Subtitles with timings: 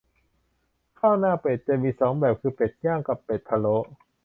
[0.99, 3.77] ข้าวหน้าเป็ด จะมีสองแบบคือเป็ดย่าง กับเป็ดพะโล้